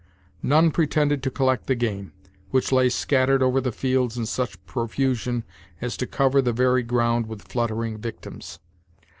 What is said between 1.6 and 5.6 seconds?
the game, which lay scattered over the fields in such profusion